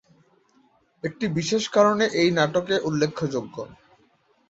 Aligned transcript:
একটি 1.03 1.25
বিশেষ 1.37 1.63
কারণে 1.69 2.05
এই 2.21 2.29
নাটকে 2.31 2.75
উল্লেখযোগ্য। 2.79 3.55